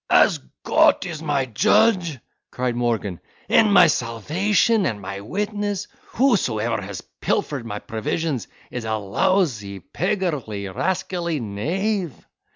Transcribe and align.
"As 0.09 0.39
Cot 0.63 1.05
is 1.05 1.21
my 1.21 1.45
judge," 1.45 2.17
cried 2.49 2.75
Morgan, 2.75 3.19
"and 3.47 3.71
my 3.71 3.85
salfation, 3.85 4.87
and 4.87 4.99
my 4.99 5.19
witness; 5.19 5.87
whosoever 6.13 6.81
has 6.81 7.01
pilfered 7.21 7.67
my 7.67 7.77
provisions 7.77 8.47
is 8.71 8.83
a 8.83 8.95
lousy, 8.95 9.77
peggarly, 9.79 10.67
rascally 10.67 11.39
knave! 11.39 12.15